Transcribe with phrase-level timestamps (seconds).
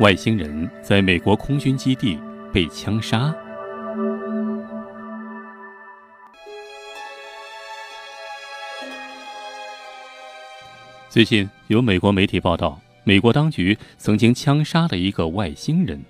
[0.00, 2.18] 外星人在美国空军基地
[2.52, 3.32] 被枪杀。
[11.08, 16.02] 最近有美国媒体报道，美国当局曾经枪杀了一个外星人。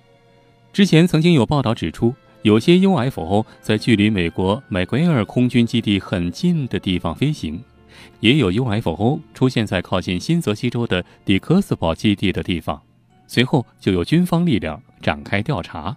[0.73, 7.62] 之前曾经有报道指出，有些 UFO 在距离美国麦奎尔空军基地很近的地方飞行，
[8.21, 12.80] 也有 UFO 出现在靠近新泽西州的迪克斯堡基地的地方。
[13.27, 15.96] 随后就有军方力量展开调查。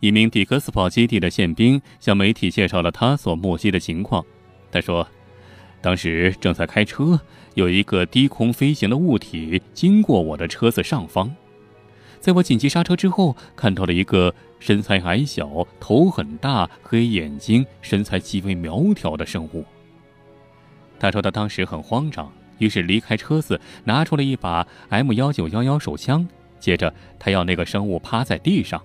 [0.00, 4.24] 一名迪克斯堡基地的宪兵向媒体介绍了他所目击的情况。
[4.70, 5.06] 他说，
[5.80, 7.20] 当时正在开车。
[7.54, 11.30] 有一个低空飞行的物体经过我的车子上方，
[12.18, 19.66] 在我紧急刹车之后，看到了一个身材矮小、头很大、黑眼睛、身材极为苗条的生物。
[20.98, 26.26] 他说他当时很慌张，于是离开车子，拿出了一把 M 幺九幺幺手枪，
[26.58, 28.82] 接着他要那个生物趴在地上。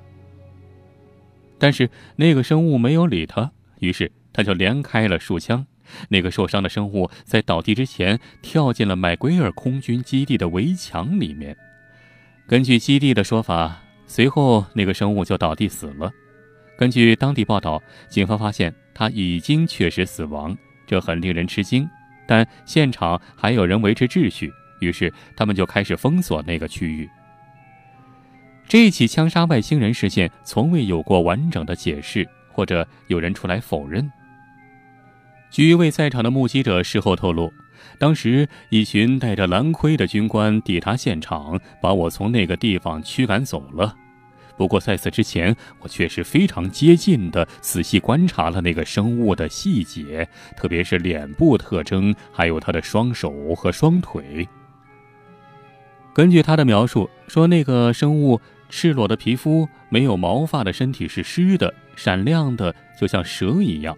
[1.60, 5.66] 但是那个生物没有理他，于是他就连开了数枪。
[6.10, 11.56] 那个受伤的生物在倒地之前跳进了麦圭尔空军基地的围墙里面。
[12.46, 16.12] 根据基地的说法，随后那个生物就倒地死了。
[16.78, 21.90] 根据当地报道，警方发现他已经确实死亡，这很令人吃惊。
[22.28, 27.10] 但现场还有人维持秩序，于是他们就开始封锁那个区域。
[28.68, 34.12] 这起枪杀外星人事件从未有过完整的解释，或者有人出来否认。
[35.50, 37.50] 据一位在场的目击者事后透露，
[37.98, 43.96] 当时一群戴着蓝盔的军官抵达现场，把我从那个地方驱赶走了。
[44.58, 50.28] 不过在此之前，我确实非常接近的仔细观察了那个生物的细节，
[50.58, 54.50] 特别是脸部特征，还有他的双手和双腿。
[56.14, 63.96] 根据他的描述，说那个生物赤裸的皮肤，没有毛发的身体是湿的，闪亮的，就像蛇一样。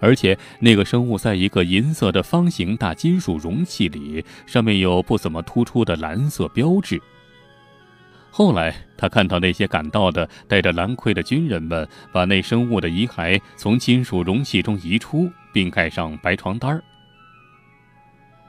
[0.00, 6.98] 而且那个生物在一个银色的方形大金属容器里，上面有不怎么突出的蓝色标志。
[8.30, 16.80] 后来他看到那些赶到的戴着蓝盔的军人们把那生物的遗骸从金属容器中移出，并盖上白床单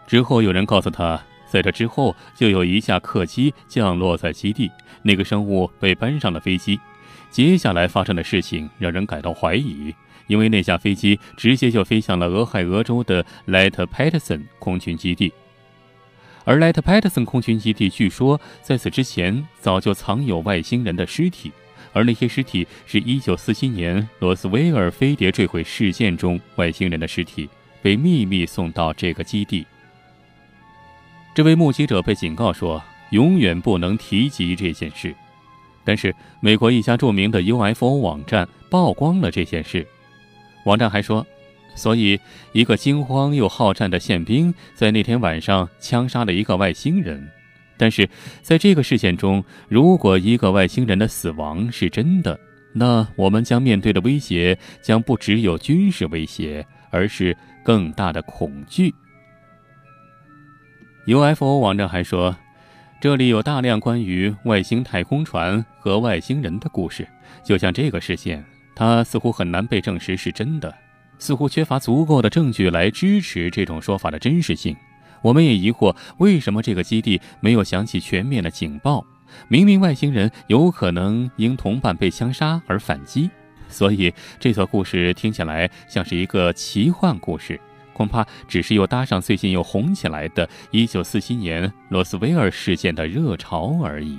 [0.08, 4.69] 之后有人告诉他，在这之后就有一架客机降落在基地，
[5.02, 6.80] 那个生物被搬上了飞机。
[7.30, 9.94] 接下来发生的事情让人感到怀疑。
[10.28, 15.34] 因为那架飞机直接就飞向了俄亥俄州的 Let Patterson 空军基地，
[16.44, 21.52] 而 Let Patterson 空军基地据说在此之前早就藏有外星人的尸体，
[21.94, 27.50] 而那些尸体是一九四七年罗斯威尔飞碟坠毁事件中外星人的尸体，
[27.81, 29.66] 被秘密送到这个基地。
[31.34, 32.81] 这位目击者被警告说，
[33.12, 35.16] 永远不能提及这件事，
[35.84, 39.88] 但是美国一家著名的 UFO 网站曝光了这件事。
[40.66, 41.25] 网站还说，
[41.76, 42.20] 所以
[42.52, 47.30] 一个惊慌又好战的宪兵在那天晚上枪杀了一个外星人。
[47.78, 48.08] 但是
[48.42, 52.40] 在这个事件中，如果一个外星人的死亡是真的，
[52.74, 58.94] 那我们将面对的威胁将不只有军事威胁，而是更大的恐惧。
[61.08, 62.36] UFO 网站还说，
[63.02, 67.08] 这里有大量关于外星太空船和外星人的故事，
[67.44, 68.46] 就像这个事件。
[68.76, 70.74] 它似乎很难被证实是真的，
[71.22, 74.76] 似乎缺乏足够的证据来支持这种说法的真实性。
[75.22, 79.06] 我们也疑惑，为什么这个基地没有响起全面的警报？
[79.48, 83.30] 明明外星人有可能因同伴被枪杀而反击，
[83.70, 87.62] 所以这则故事听起来像是一个奇幻故事，
[87.94, 94.18] 恐怕只是又搭上最近又红起来的1947年罗斯威尔事件的热潮而已。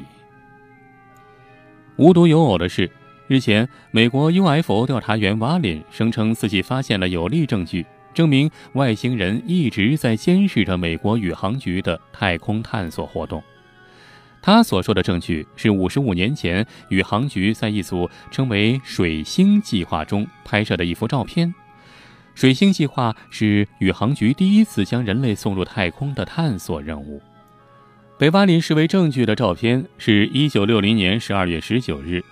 [1.97, 2.89] 无独有偶的是。
[3.32, 13.43] 日前，美国 UFO 调查员瓦林声称自己发现了有力证据，证明外星人一直在监视着美国宇航局的太空探索活动。
[14.43, 21.55] 他所说的证据是五十五年前宇航局在一组称为“水星计划”中拍摄的一幅照片。
[22.35, 27.23] 水星计划是宇航局第一次将人类送入太空的探索任务。
[28.19, 32.23] 被瓦林视为证据的照片是一九六零年十二月十九日。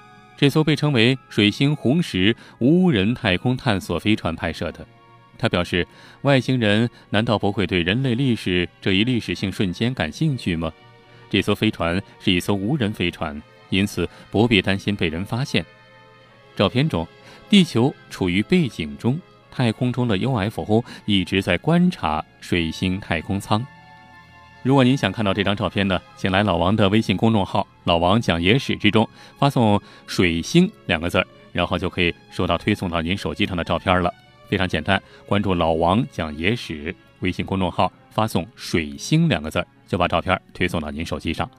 [0.40, 4.86] 这艘被称为“水星红石”无人太空探索飞船拍摄的，
[5.36, 5.86] 他表示
[6.24, 10.72] ：“外星人难道不会对人类历史这一历史性瞬间感兴趣吗？”
[11.28, 13.38] 这艘飞船是一艘无人飞船，
[13.68, 15.62] 因此不必担心被人发现。
[16.56, 17.06] 照片中，
[17.50, 19.20] 地球处于背景中，
[19.50, 23.62] 太空中的 UFO 一直在观察水星太空舱。
[24.62, 29.08] 如果您想看到这张照片呢，请来老王的微信公众号“老王讲野史”之中，
[29.38, 34.12] 发送“水星”两个字儿，然后就可以收到推送到您手机上的照片了。
[34.50, 41.50] 非常简单，关注“老王讲野史”微信公众号，发送“水星”两个字儿，就把照片推送到您手机上。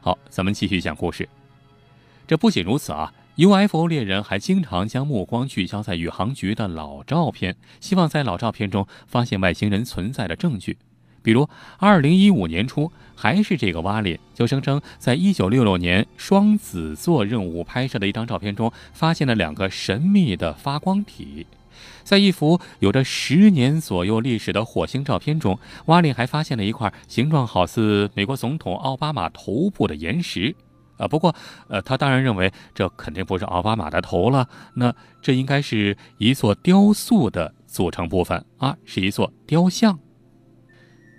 [0.00, 1.28] 好，咱们继续讲故事。
[2.26, 10.78] 这不仅如此啊，UFO 猎人还经常将目光聚焦在宇航局的老照片，希望在老照片中发现外星人存在的证据。
[11.22, 21.46] 比如，二零一五年初，还是这个瓦林就声称，在一九六六年双子座任务拍摄的一张照片中，发现了两个神秘的发光体。
[22.02, 30.54] 在一幅有着十年左右历史的火星照片中，瓦林还发现了一块形状好似美国总统奥巴马头部的岩石。
[30.96, 31.34] 啊，不过，
[31.68, 39.98] 呃，他当然认为这肯定不是奥巴马的头了，那这应该是一座雕塑的组成部分啊，是一座雕像。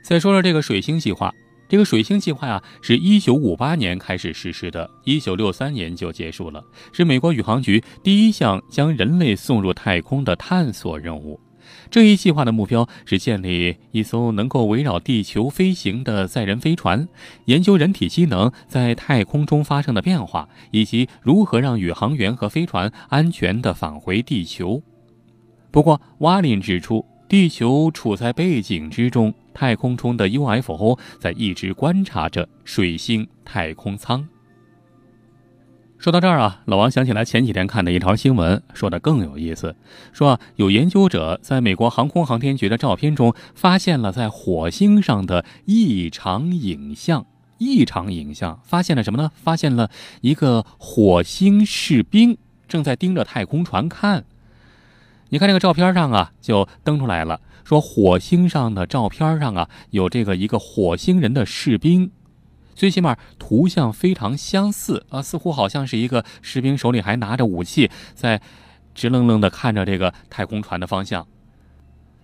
[0.01, 1.33] 再说说这个水星计划，
[1.69, 6.61] 这个水星计划呀，是一九五八年开始实施的，一九六三年就结束了，
[6.91, 11.39] 是美国宇航局第一项将人类送入太空的探索任务。
[11.89, 17.07] 这一计划的目标是建立一艘能够围绕地球飞行的载人飞船，
[17.45, 24.81] 研究人体机能在太空中发生的变化，以及如何让宇航员和飞船安全地返回地球。
[25.69, 27.05] 不过，瓦林指出。
[27.31, 34.27] 地球处在背景之中，太空中的 UFO 在一直观察着水星太空舱。
[35.97, 39.73] 说到这儿啊，老王想起来前几天看的一条新闻，说的更有意思。
[40.11, 47.25] 说有研究者在美国航空航天局的照片中发现了在火星上的异常影像。
[47.59, 49.31] 异常影像发现了什么呢？
[49.35, 49.89] 发现了
[50.19, 52.37] 一个火星士兵
[52.67, 54.25] 正在盯着太空船看。
[55.33, 62.11] 你看这个照片上啊，就登出来了，说火星上的照片上啊，有这个一个火星人的士兵，
[62.75, 68.41] 最起码图像非常相似啊，似乎好像是一个士兵手里还拿着武器，在
[68.93, 71.25] 直愣愣的看着这个太空船的方向。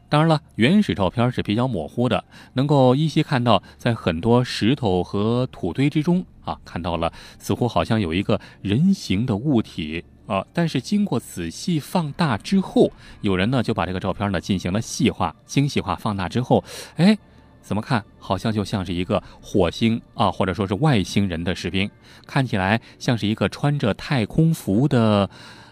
[0.10, 2.26] 当然了，原始照片是比较模糊的，
[2.56, 10.04] 能够依稀看到在很多石头和土堆之中啊，看到了似乎好像有一个人形的物体。
[10.28, 10.46] 啊！
[10.54, 12.92] 但是经过仔细放大之后，
[13.22, 16.64] 有人呢就把这个照片呢进行了细化、精细化、放大之后，
[16.98, 17.18] 哎，
[17.62, 21.90] 怎么看好像就像是一个火星啊，或者说是外星人的士兵，
[22.26, 25.30] 看起来像是一个穿着太空服的，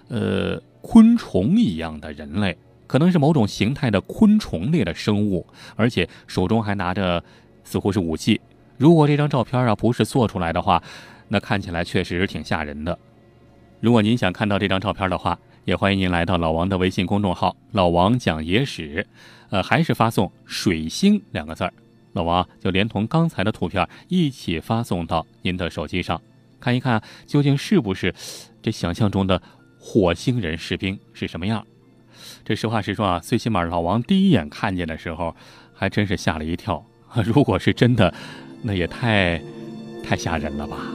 [0.08, 2.58] 呃，昆虫一样的人类，
[2.88, 7.24] 可能是某种形态的昆虫类的生物，而且手中还拿着
[7.64, 8.40] 似乎是武器。
[8.78, 10.82] 如果这张照片啊不是做出来的话，
[11.28, 12.98] 那看起来确实挺吓人的。
[13.86, 19.06] 如果您想看到这张照片的话，也欢迎您来到老王的微信公众号“老王讲野史”，
[19.52, 21.72] 呃，还是发送“水星”两个字儿，
[22.14, 26.20] 老王就连同刚才的图片一起发送到您的手机上，
[26.60, 28.12] 看一看究竟是不是
[28.60, 29.40] 这想象中的
[29.78, 31.64] 火星人士兵是什么样。
[32.44, 35.36] 这实话实说啊，最起码老王第一眼看见的时候，
[35.76, 36.84] 还真是吓了一跳。
[37.24, 38.12] 如果是真的，
[38.64, 39.40] 那也太
[40.04, 40.95] 太吓人了吧。